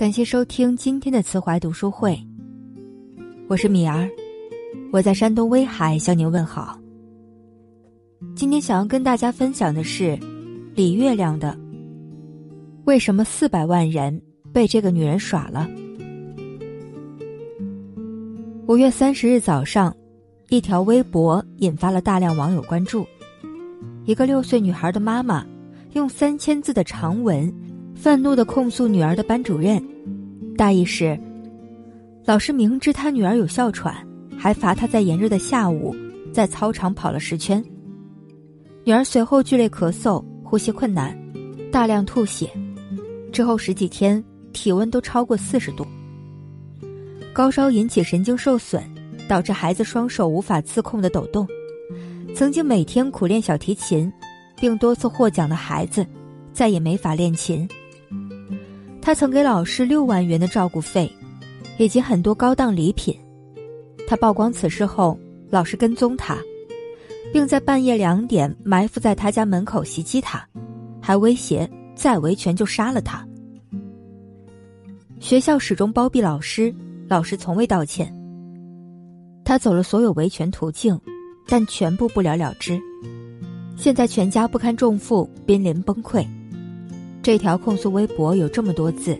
[0.00, 2.18] 感谢收听今天的慈怀读书会，
[3.48, 4.08] 我是米儿，
[4.90, 6.80] 我在山东威海向您问好。
[8.34, 10.18] 今天想要跟大家分享的是
[10.74, 11.52] 李月亮的
[12.86, 14.18] 《为什么四百万人
[14.54, 15.68] 被这个女人耍了》。
[18.68, 19.94] 五月三十日早上，
[20.48, 23.06] 一条微博引发了大量网友关注。
[24.06, 25.44] 一个六岁女孩的妈妈
[25.92, 27.54] 用三千字的长文。
[28.00, 29.78] 愤怒的控诉女儿的班主任，
[30.56, 31.20] 大意是：
[32.24, 33.94] 老师明知他女儿有哮喘，
[34.38, 35.94] 还罚他在炎热的下午
[36.32, 37.62] 在操场跑了十圈。
[38.84, 41.14] 女儿随后剧烈咳嗽、呼吸困难、
[41.70, 42.48] 大量吐血，
[43.30, 44.24] 之后十几天
[44.54, 45.86] 体温都超过四十度，
[47.34, 48.82] 高烧引起神经受损，
[49.28, 51.46] 导致孩子双手无法自控的抖动。
[52.34, 54.10] 曾经每天苦练小提琴，
[54.56, 56.06] 并多次获奖的孩子，
[56.50, 57.68] 再也没法练琴。
[59.02, 61.10] 他曾给老师六万元的照顾费，
[61.78, 63.18] 以及很多高档礼品。
[64.06, 66.36] 他曝光此事后，老师跟踪他，
[67.32, 70.46] 并在半夜两点埋伏在他家门口袭击他，
[71.00, 73.26] 还威胁再维权就杀了他。
[75.18, 76.74] 学校始终包庇老师，
[77.08, 78.14] 老师从未道歉。
[79.44, 80.98] 他走了所有维权途径，
[81.46, 82.80] 但全部不了了之。
[83.76, 86.26] 现在全家不堪重负，濒临崩溃。
[87.22, 89.18] 这条控诉微博有这么多字，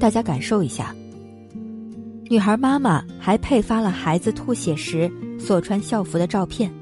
[0.00, 0.94] 大家感受一下。
[2.30, 6.72] 女孩妈妈还配发了孩子吐血时所穿校服的照片，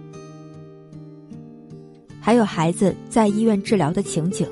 [2.20, 4.46] 还有孩子在医院治疗的情景。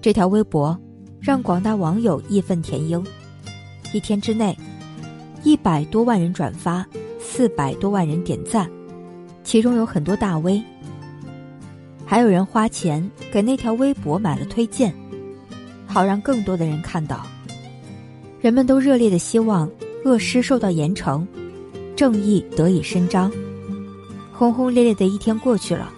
[0.00, 0.78] 这条微博
[1.20, 3.04] 让广大网友义愤填膺，
[3.92, 4.56] 一天之内，
[5.42, 6.86] 一百多万人转发，
[7.20, 8.70] 四百多万人点赞，
[9.42, 10.62] 其中有很多大 V。
[12.14, 14.94] 还有人花钱给那条微博买了推荐，
[15.84, 17.26] 好让更多的人看到。
[18.40, 19.68] 人们都热烈的希望
[20.04, 21.26] 恶师受到严惩，
[21.96, 23.32] 正义得以伸张。
[24.32, 25.90] 轰轰烈烈的一天过去了，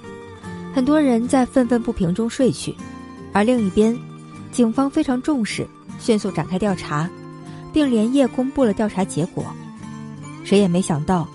[0.74, 2.74] 很多人在愤愤不平中睡去，
[3.34, 3.94] 而另一边，
[4.50, 5.66] 警方非常重视，
[5.98, 7.10] 迅速展开调查，
[7.74, 9.44] 并连夜公布了调查结果。
[10.44, 11.28] 谁也没想到，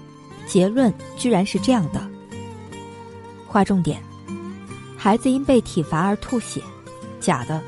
[0.48, 2.02] 结论居然是这样的。
[3.46, 4.02] 划重点。
[5.04, 6.62] 孩子因被体罚而吐血，
[7.20, 7.60] 假的；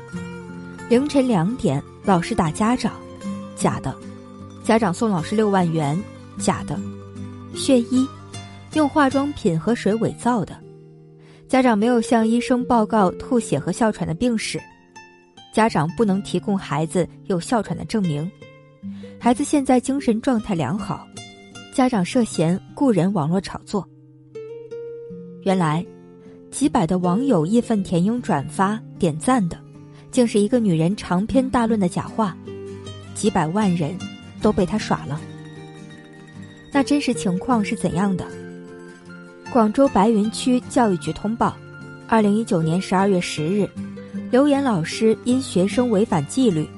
[0.88, 2.92] 凌晨两点老师打家长，
[3.56, 3.92] 假的；
[4.62, 6.00] 家长送老师六万元，
[6.38, 6.76] 假的；
[7.56, 8.06] 血衣
[8.74, 10.54] 用化妆品和水伪造的；
[11.48, 14.60] 家长没有向医生报告吐血和哮喘的病史；
[15.52, 18.30] 家长不能提供孩子有哮喘的证明；
[19.18, 21.04] 孩子现在精神状态良好；
[21.74, 23.84] 家长涉嫌雇人网络炒作。
[25.42, 25.84] 原来。
[26.54, 29.58] 几百的网友义愤填膺转发点赞的，
[30.12, 32.36] 竟是一个女人长篇大论的假话，
[33.12, 33.98] 几百万人
[34.40, 35.20] 都被他耍了。
[36.70, 38.24] 那真实情况是怎样的？
[39.52, 41.56] 广州白云区教育局通报：
[42.06, 43.68] 二零一九年十二月十日，
[44.30, 46.68] 刘岩老师因学生违反纪律，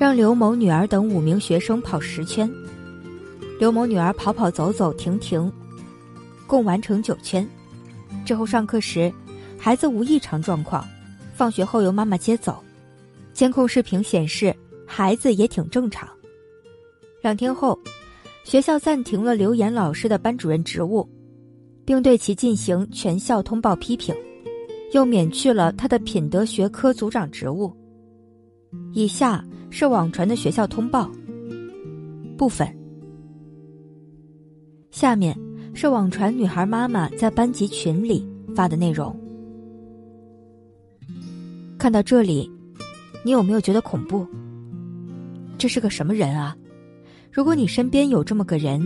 [0.00, 2.50] 让刘某女儿等五名学生跑十圈，
[3.60, 5.48] 刘某女儿跑跑走走停停，
[6.44, 7.48] 共完成九圈。
[8.24, 9.12] 之后上课时，
[9.58, 10.86] 孩子无异常状况，
[11.34, 12.62] 放学后由妈妈接走，
[13.32, 14.54] 监控视频显示
[14.86, 16.08] 孩子也挺正常。
[17.20, 17.78] 两天后，
[18.44, 21.08] 学校暂停了刘岩老师的班主任职务，
[21.84, 24.14] 并对其进行全校通报批评，
[24.92, 27.72] 又免去了他的品德学科组长职务。
[28.92, 31.10] 以下是网传的学校通报
[32.38, 32.66] 部分，
[34.90, 35.36] 下面。
[35.74, 39.14] 是网传女孩妈妈在班级群里发的内容。
[41.78, 42.48] 看到这里，
[43.24, 44.26] 你有没有觉得恐怖？
[45.58, 46.56] 这是个什么人啊？
[47.30, 48.80] 如果你身边有这么个人，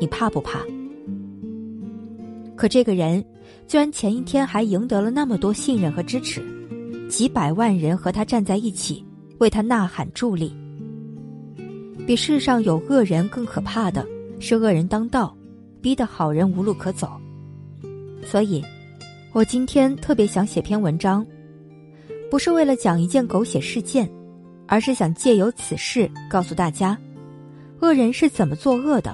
[0.00, 0.60] 你怕不怕？
[2.56, 3.22] 可这个人
[3.66, 6.40] 居然前一天还赢得了那么多信任和支持，
[7.08, 9.04] 几百万人和他站在一起，
[9.38, 10.54] 为他呐喊助力。
[12.06, 14.06] 比世上有恶人更可怕的
[14.38, 15.36] 是恶人当道。
[15.82, 17.10] 逼得好人无路可走，
[18.24, 18.64] 所以，
[19.32, 21.26] 我今天特别想写篇文章，
[22.30, 24.08] 不是为了讲一件狗血事件，
[24.68, 26.96] 而是想借由此事告诉大家，
[27.80, 29.12] 恶人是怎么作恶的，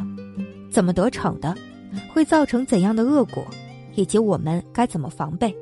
[0.70, 1.56] 怎么得逞的，
[2.12, 3.42] 会造成怎样的恶果，
[3.94, 5.56] 以及我们该怎么防备。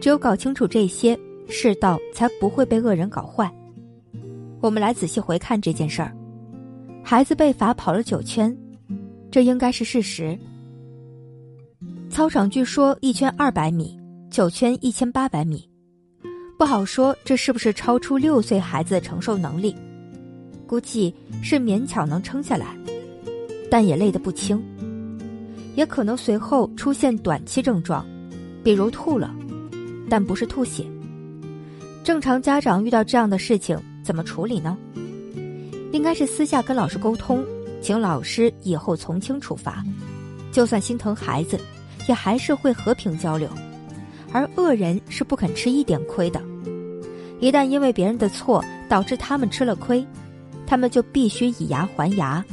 [0.00, 1.18] 只有搞清楚这些，
[1.48, 3.52] 世道才不会被恶人搞坏。
[4.60, 6.16] 我们来仔细回看这件事儿，
[7.02, 8.56] 孩子被罚跑了九圈。
[9.30, 10.38] 这应该是事实。
[12.10, 13.98] 操场据说一圈二百米，
[14.30, 15.68] 九圈一千八百米，
[16.58, 19.76] 不好说这是不是超出六岁孩子的承受能力，
[20.66, 22.76] 估计是勉强能撑下来，
[23.70, 24.62] 但也累得不轻。
[25.76, 28.04] 也可能随后出现短期症状，
[28.64, 29.32] 比如吐了，
[30.10, 30.84] 但不是吐血。
[32.02, 34.76] 正常家长遇到这样的事情怎么处理呢？
[35.92, 37.44] 应该是私下跟老师沟通，
[37.88, 39.82] 请老师以后从轻处罚。
[40.52, 41.58] 就算心疼孩子，
[42.06, 43.48] 也还是会和平交流。
[44.30, 46.38] 而恶人是不肯吃一点亏的，
[47.40, 50.06] 一旦因为别人的错导致他们吃了亏，
[50.66, 52.44] 他们就必须以牙还牙。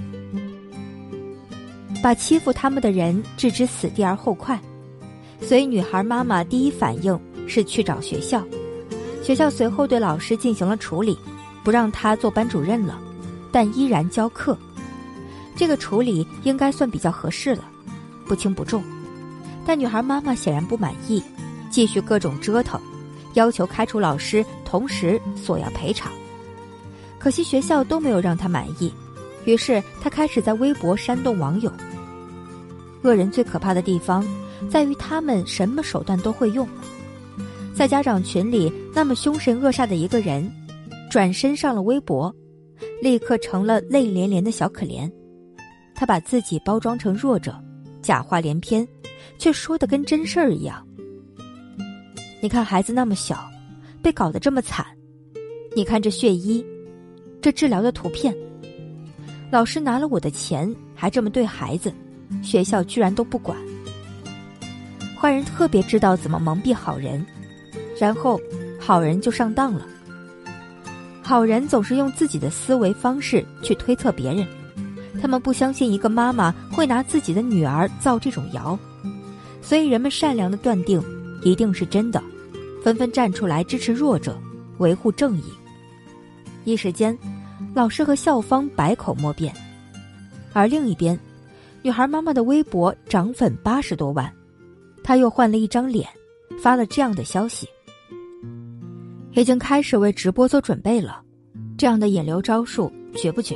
[2.02, 4.58] 把欺负他们的人置之死地而后快，
[5.42, 8.42] 所以女孩妈妈第一反应是去找学校。
[9.22, 11.20] 学校随后对老师进行了处理，
[11.62, 12.98] 不让他做班主任了，
[13.52, 14.58] 但依然教课。
[15.56, 17.63] 这个处理应该算比较合适了，
[18.28, 18.84] 不轻不重。
[19.66, 21.24] 但女孩妈妈显然不满意，
[21.72, 22.80] 继续各种折腾，
[23.34, 26.12] 要求开除老师，同时索要赔偿。
[27.18, 28.94] 可惜学校都没有让她满意，
[29.46, 31.72] 于是她开始在微博煽动网友。
[33.02, 34.25] 恶人最可怕的地方，
[34.69, 36.68] 在于他们什么手段都会用。
[37.74, 40.52] 在家长群里那么凶神恶煞的一个人，
[41.10, 42.34] 转身上了微博，
[43.02, 45.12] 立刻成了泪连连的小可怜。
[45.95, 47.57] 他把自己包装成弱者，
[48.01, 48.88] 假话连篇，
[49.39, 50.86] 却说的跟真事儿一样。
[52.42, 53.50] 你看孩子那么小，
[54.03, 54.86] 被搞得这么惨，
[55.75, 56.63] 你看这血衣，
[57.42, 58.36] 这治疗的图片，
[59.50, 61.92] 老师拿了我的钱还这么对孩子。
[62.42, 63.56] 学校居然都不管，
[65.15, 67.24] 坏人特别知道怎么蒙蔽好人，
[68.00, 68.39] 然后
[68.80, 69.86] 好人就上当了。
[71.21, 74.45] 好人总是用自己的思维方式去推测别人，
[75.22, 78.78] 他们不相信一个妈妈会拿自己的女儿造这种谣，
[79.62, 81.02] 所以人们善良的断定
[81.44, 82.22] 一定是真的，
[82.84, 84.38] 纷纷站出来支持弱者，
[84.78, 85.44] 维护正义。
[86.64, 87.18] 一时间，
[87.74, 89.54] 老师和校方百口莫辩，
[90.54, 91.20] 而另一边。
[91.82, 94.32] 女孩妈妈的微博涨粉八十多万，
[95.04, 96.10] 她又换了一张脸，
[96.60, 97.68] 发了这样的消息：
[99.34, 101.22] 已经开始为直播做准备了。
[101.78, 103.56] 这样的引流招数绝不绝？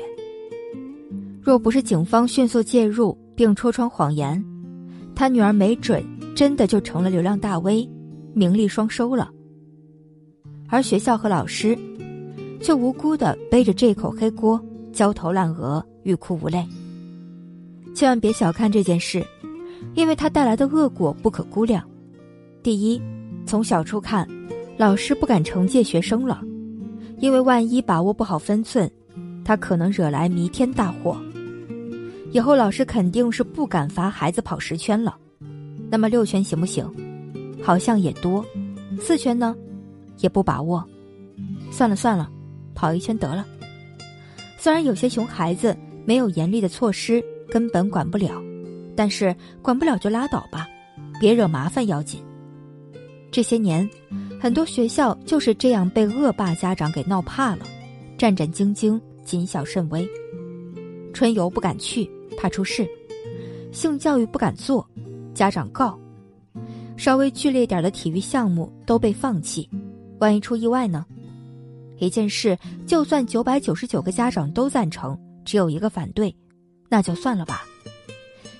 [1.49, 4.45] 若不是警方迅速介入并戳穿谎言，
[5.15, 6.05] 他女儿没准
[6.35, 7.89] 真的就成了流量大 V，
[8.35, 9.31] 名利双收了。
[10.67, 11.75] 而学校和老师，
[12.61, 14.63] 却无辜的背着这口黑锅，
[14.93, 16.63] 焦头烂额，欲哭无泪。
[17.95, 19.25] 千万别小看这件事，
[19.95, 21.83] 因为它带来的恶果不可估量。
[22.61, 23.01] 第一，
[23.47, 24.27] 从小处看，
[24.77, 26.43] 老师不敢惩戒学生了，
[27.17, 28.87] 因为万一把握不好分寸，
[29.43, 31.17] 他可能惹来弥天大祸。
[32.31, 35.17] 以后老师肯定是不敢罚孩子跑十圈了。
[35.89, 36.89] 那么六圈行不行？
[37.61, 38.45] 好像也多。
[39.01, 39.55] 四圈呢？
[40.17, 40.83] 也不把握。
[41.71, 42.29] 算了算了，
[42.75, 43.45] 跑一圈得了。
[44.57, 47.23] 虽然有些熊孩子没有严厉的措施。
[47.51, 48.39] 根本管不了，
[48.95, 50.67] 但是管不了就拉倒吧，
[51.19, 52.23] 别惹麻烦要紧。
[53.31, 53.89] 这些年，
[54.39, 57.65] 很多学校就是这样被恶霸家长给闹怕了，
[58.19, 60.07] 战战兢兢，谨小慎微。
[61.11, 62.07] 春游不敢去，
[62.39, 62.85] 怕出事；
[63.73, 64.87] 性教育不敢做，
[65.33, 65.99] 家长告。
[66.95, 69.69] 稍微剧烈点的体育项目都被放弃，
[70.19, 71.05] 万一出意外呢？
[71.97, 76.33] 一件事，就算九百九十九个家长都赞成，只有一个反对。
[76.87, 77.63] 那就算了吧，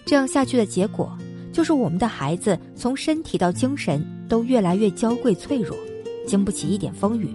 [0.06, 1.18] 这样下去的结果
[1.54, 5.78] 就是我们的孩子从身体到精神都越来越娇贵脆弱，
[6.28, 7.34] 经不起一点风雨。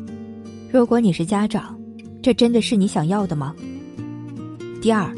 [0.70, 1.78] 如果你是家长，
[2.22, 3.54] 这真的是你想要的吗？
[4.80, 5.10] 第二，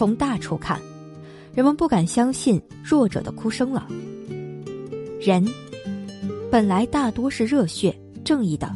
[0.00, 0.80] 从大处看，
[1.52, 3.86] 人们不敢相信弱者的哭声了。
[5.20, 5.46] 人
[6.50, 8.74] 本来大多是热血正义的，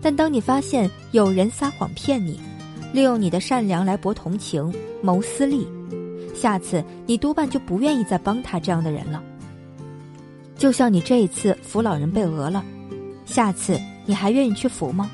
[0.00, 2.40] 但当你发现有人撒谎骗你。
[2.94, 4.72] 利用你的善良来博同情、
[5.02, 5.68] 谋私利，
[6.34, 9.22] 下次你多半就不愿意再帮他这样的人了。
[10.56, 12.64] 就像你这一次扶老人被讹了，
[13.26, 15.10] 下次你还愿意去扶吗？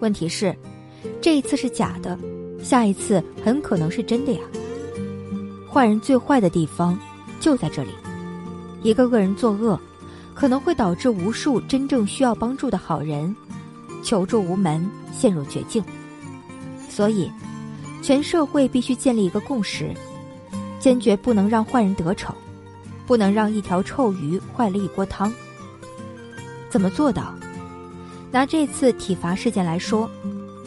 [0.00, 0.56] 问题是，
[1.20, 2.18] 这一次是假的，
[2.62, 4.40] 下一次很可能是真的呀。
[5.70, 6.98] 坏人最坏的地方
[7.38, 7.90] 就在这里，
[8.82, 9.78] 一个恶人作恶，
[10.34, 13.34] 可能会导致无数真正需要帮助的好人
[14.02, 15.82] 求助无门，陷入绝境。
[16.88, 17.30] 所以，
[18.02, 19.92] 全社会必须建立一个共识，
[20.80, 22.34] 坚决不能让坏人得逞，
[23.06, 25.32] 不能让一条臭鱼坏了一锅汤。
[26.70, 27.34] 怎么做到？
[28.32, 30.10] 拿这次体罚事件来说，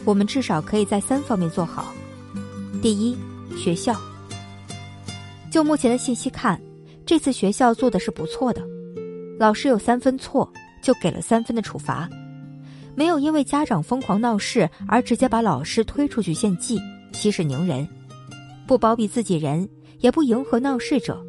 [0.04, 1.92] 我们至少可以在三方面做好。
[2.80, 3.16] 第一，
[3.56, 3.94] 学校。
[5.50, 6.60] 就目前的信息看，
[7.04, 8.62] 这次学校做的是不错的，
[9.38, 12.08] 老师有三分错，就给了三分的处罚，
[12.94, 16.80] 没有因为家长疯狂闹事而直接把老师推出去献祭，
[17.12, 17.86] 息事宁人，
[18.66, 21.20] 不包庇自己人，也不迎合闹事者，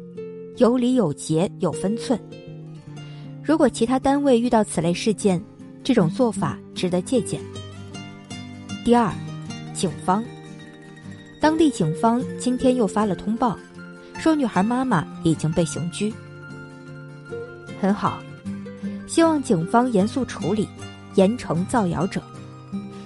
[0.56, 2.18] 有理有节有分寸。
[3.42, 5.42] 如果其他单位遇到此类事件，
[5.82, 7.40] 这种做法值得借鉴。
[8.84, 9.12] 第二，
[9.72, 10.24] 警方，
[11.40, 13.56] 当地警方今天又发了通报，
[14.18, 16.12] 说女孩妈妈已经被刑拘。
[17.80, 18.20] 很好，
[19.06, 20.68] 希望警方严肃处理，
[21.14, 22.20] 严惩造谣者，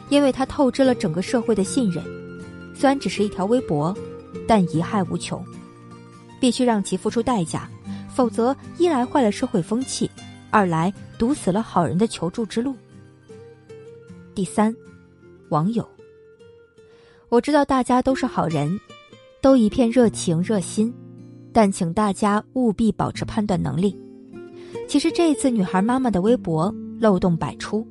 [0.09, 2.03] 因为他透支了整个社会的信任。
[2.75, 3.95] 虽然只是一条微博，
[4.49, 5.45] 但贻害无穷，
[6.41, 7.69] 必须让其付出代价，
[8.15, 10.11] 否则一来坏了社会风气。
[10.51, 12.75] 二来堵死了好人的求助之路。
[14.35, 14.75] 第三，
[15.51, 15.87] 网友，
[17.29, 18.79] 我知道大家都是好人，
[19.41, 20.93] 都一片热情热心，
[21.53, 23.97] 但请大家务必保持判断能力。
[24.89, 27.87] 其实这一次女孩妈妈的微博漏洞百出，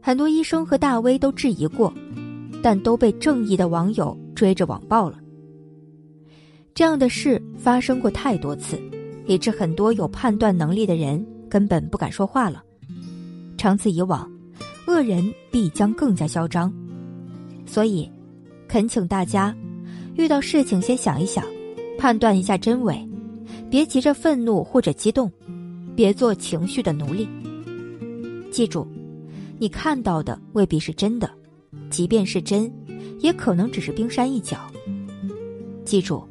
[0.00, 1.92] 很多医生和大 V 都质疑过，
[2.62, 5.18] 但都被正义的网友追着网暴了。
[6.74, 8.80] 这样的事发生过太多次，
[9.26, 11.24] 以致很多有判断能力的人。
[11.52, 12.64] 根本不敢说话了。
[13.58, 14.26] 长此以往，
[14.86, 16.72] 恶人必将更加嚣张。
[17.66, 18.10] 所以，
[18.68, 19.54] 恳请大家，
[20.16, 21.44] 遇到事情先想一想，
[21.98, 23.08] 判断一下真伪，
[23.70, 25.30] 别急着愤怒或者激动，
[25.94, 27.28] 别做情绪的奴隶。
[28.50, 28.86] 记住，
[29.58, 31.30] 你看到的未必是真的，
[31.88, 32.70] 即便是真，
[33.20, 34.58] 也可能只是冰山一角。
[35.84, 36.24] 记住，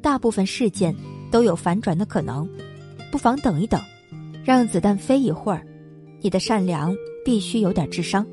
[0.00, 0.94] 大部分事件
[1.30, 2.48] 都有反转的可能，
[3.10, 3.80] 不妨等一等。
[4.44, 5.66] 让子弹飞一会儿，
[6.20, 6.96] 你的善良
[7.28, 8.26] 必须有点智商，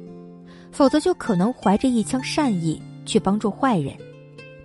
[0.72, 3.94] 否则就可能怀着一腔善意去帮助坏人，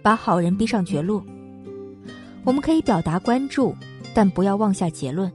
[0.03, 1.21] 把好人逼上绝路。
[2.45, 3.75] 我们可以表达关注，
[4.15, 5.29] 但不要妄下结论。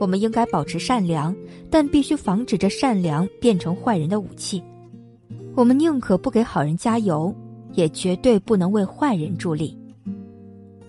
[0.00, 1.36] 我们应该保持善良，
[1.68, 4.62] 但必须防止这善良变成坏人的武器。
[5.54, 7.30] 我们宁可不给好人加油，
[7.74, 9.78] 也绝对不能为坏人助力。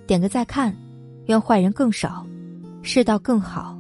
[0.08, 0.74] 点个再看，
[1.26, 2.26] 愿坏人更少，
[2.82, 3.75] 世道更好。